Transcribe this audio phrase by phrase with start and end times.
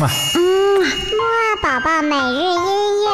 [0.00, 3.08] 嗯，木二宝宝每日音乐。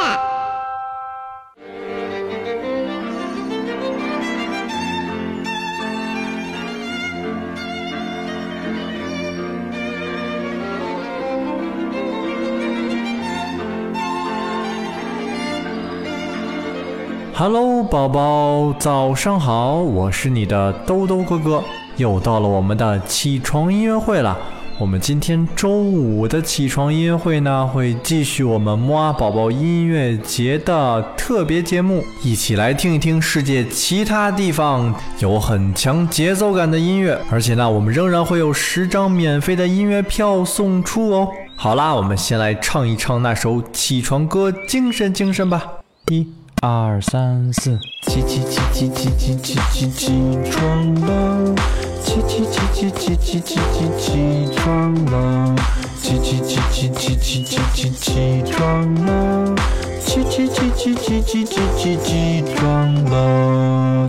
[17.35, 21.65] Hello，宝宝，早上好，我是你的兜兜哥哥，
[21.97, 24.37] 又到了我们的起床音乐会了。
[24.77, 37.17] 我们今天周五的起床音乐会呢，会继续我们木阿宝宝音乐节的特别节目，一起来听一听世界其他地方有很强节奏感的音乐。
[37.31, 41.29] 而且呢，我们仍然会有十张免费的音乐票送出哦。
[41.55, 45.65] 好啦，我们先来唱一唱那首起床歌，精神精神吧。
[46.11, 46.27] 一、
[46.67, 51.55] 二、三、四，起起起起起起起起起床了。
[52.03, 55.55] 起起起起起起起起起床了！
[56.01, 59.55] 起起起起起起起起起床了！
[60.01, 64.09] 起起起起起起起起起床了！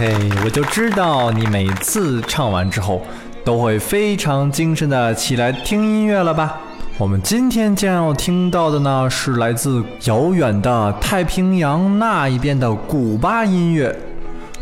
[0.00, 3.02] 嘿嘿，我就知道你每次唱完之后
[3.44, 6.58] 都会非常精神的起来听音乐了吧？
[6.98, 13.94] 我们今天将要听到的呢，是来自遥远的太平洋那一边的古巴音乐。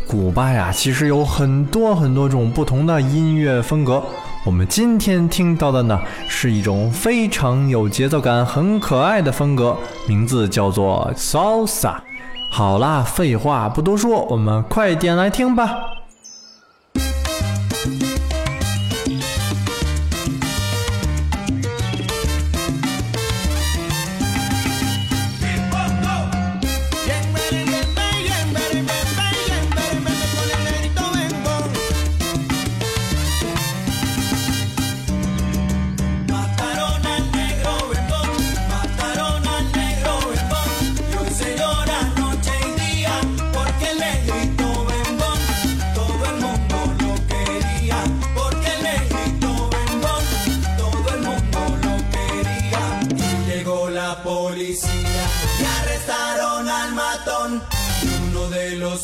[0.05, 4.03] 古巴呀，其实有很多很多种不同的音乐风格。
[4.45, 11.93] 我们今天听到的呢，是一种非常有节奏感、很可爱的风格，名字叫做 salsa。
[12.51, 15.73] 好啦，废话不多说，我们快点来听吧。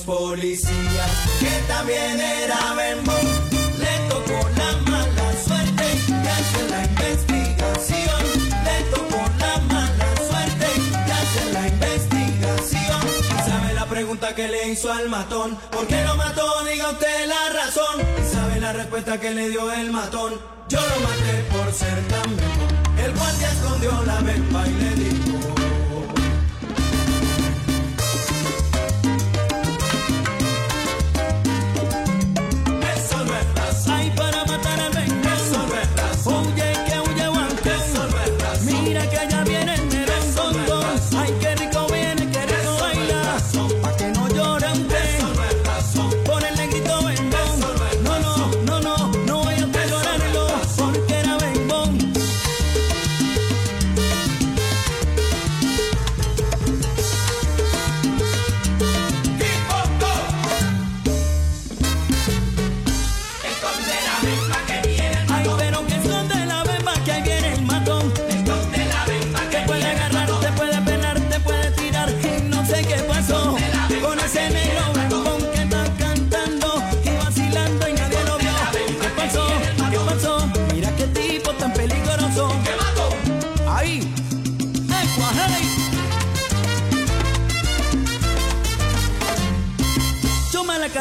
[0.05, 3.25] Policías, que también era bembón,
[3.77, 8.23] le tocó la mala suerte y hace la investigación.
[8.63, 13.01] Le tocó la mala suerte y hace la investigación.
[13.45, 15.57] ¿Sabe la pregunta que le hizo al matón?
[15.71, 16.63] ¿Por qué lo mató?
[16.65, 18.01] Diga usted la razón.
[18.31, 20.33] ¿Sabe la respuesta que le dio el matón?
[20.69, 22.90] Yo lo maté por ser tan bembón.
[23.03, 25.60] El guardia escondió la bemba y le dijo.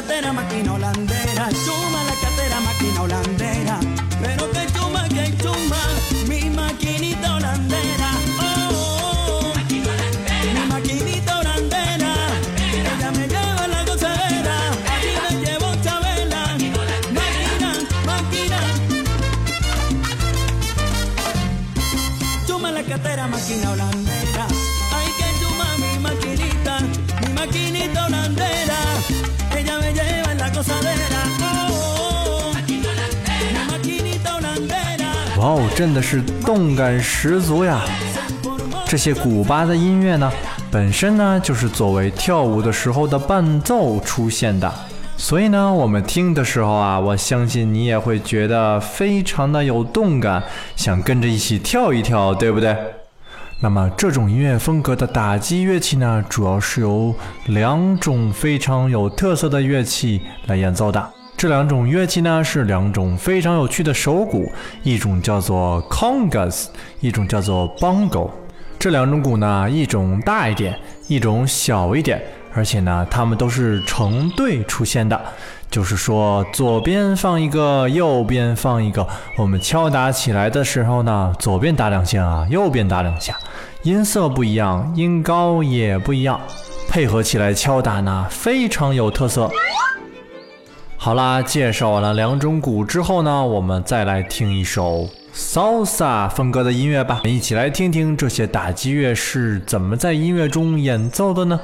[0.00, 1.49] Catera, máquina holandera.
[1.65, 3.81] Chuma la catera, máquina holandera.
[4.22, 5.81] Pero que chuma, que chuma,
[6.28, 8.09] mi maquinita holandera.
[8.41, 9.53] Oh,
[10.55, 12.12] mi maquinita holandera.
[12.88, 14.56] Ella me lleva la gozadera.
[14.94, 16.43] Aquí me llevo Chabela.
[17.19, 17.71] Máquina,
[18.06, 18.59] máquina.
[22.47, 24.47] Chuma la catera, máquina holandera.
[24.97, 26.75] Ay, que chuma mi maquinita,
[27.20, 28.80] mi maquinita holandera.
[35.38, 37.81] 哇哦，真的是动感十足呀！
[38.87, 40.31] 这些古巴的音乐呢，
[40.70, 44.70] 本身呢就是作为跳舞的时候的伴奏出现的，
[45.16, 50.42] 所以呢，我们听的时候啊，我相信你也会觉得非常的有动感，
[50.76, 52.76] 想跟着一起跳一跳，对不对？
[53.62, 57.15] 那么这种音乐风格的打击乐器呢，主要是由
[57.45, 61.11] 两种非常有特色的乐器来演奏的。
[61.37, 64.51] 这两种乐器呢是两种非常有趣的手鼓，
[64.83, 66.69] 一种叫做 congas，
[67.01, 68.31] 一种叫做 bongo。
[68.79, 72.23] 这两种鼓呢，一种大一点，一种小一点，
[72.55, 75.20] 而且呢，它们都是成对出现的，
[75.70, 79.06] 就是说左边放一个，右边放一个。
[79.37, 83.37] 我们敲打起来的时候呢，左边打两下啊，右边打两下，
[83.82, 86.41] 音色不一样，音高也不一样，
[86.88, 89.50] 配合起来敲打呢，非常有特色。
[90.97, 97.20] 好啦，介绍完了两种鼓之后呢，我们再来听一首 salsa 风格的音乐吧。
[97.23, 101.58] 我们一起来听听这些打击乐是怎么在音乐中演奏的呢？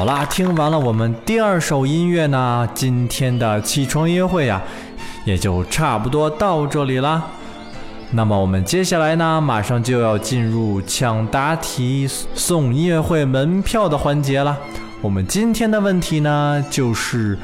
[0.00, 4.62] 好啦，听完了我们第二首音乐呢，今天的起床音乐会呀、
[5.26, 7.22] 也就差不多到这里啦。
[8.12, 14.58] 那么我们接下来呢，马上就要进入抢答题送音乐会门票的环节了。
[15.02, 17.38] 我们今天的问题呢，就是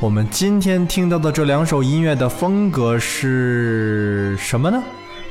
[0.00, 4.82] 我们今天听到的这两首音乐的风格是什么呢？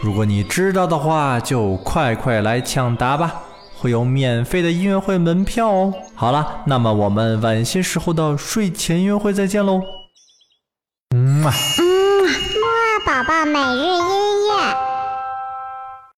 [0.01, 3.41] 如果你知道的话，就快快来抢答吧，
[3.75, 5.91] 会有免费的音乐会门票哦。
[6.19, 9.81] 好了，那么我们晚些时候的睡前约会再见喽。
[11.15, 11.45] 嗯啊。
[11.45, 11.53] 哇，
[13.05, 14.28] 宝宝每日音